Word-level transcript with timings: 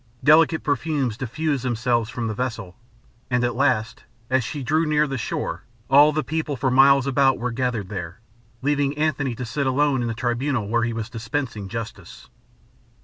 Delicate 0.23 0.63
perfumes 0.63 1.15
diffused 1.15 1.63
themselves 1.63 2.09
from 2.09 2.25
the 2.25 2.33
vessel; 2.33 2.75
and 3.29 3.43
at 3.43 3.53
last, 3.53 4.03
as 4.31 4.43
she 4.43 4.63
drew 4.63 4.83
near 4.83 5.05
the 5.05 5.15
shore, 5.19 5.61
all 5.91 6.11
the 6.11 6.23
people 6.23 6.55
for 6.55 6.71
miles 6.71 7.05
about 7.05 7.37
were 7.37 7.51
gathered 7.51 7.89
there, 7.89 8.19
leaving 8.63 8.97
Antony 8.97 9.35
to 9.35 9.45
sit 9.45 9.67
alone 9.67 10.01
in 10.01 10.07
the 10.07 10.15
tribunal 10.15 10.67
where 10.67 10.81
he 10.85 10.91
was 10.91 11.07
dispensing 11.07 11.67
justice. 11.69 12.29